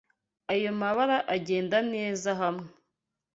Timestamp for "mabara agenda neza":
0.79-2.29